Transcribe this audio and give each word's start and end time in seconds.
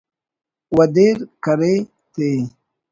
و 0.75 0.79
دیر 0.95 1.17
کرے 1.43 1.73
تے 2.13 2.29